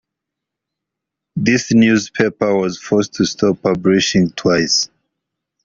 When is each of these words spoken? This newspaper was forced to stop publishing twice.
This 1.35 1.71
newspaper 1.71 2.55
was 2.55 2.81
forced 2.81 3.13
to 3.13 3.25
stop 3.25 3.61
publishing 3.61 4.31
twice. 4.31 4.89